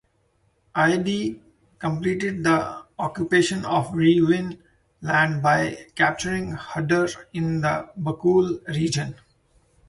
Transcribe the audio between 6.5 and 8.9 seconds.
Huddur in the Bakool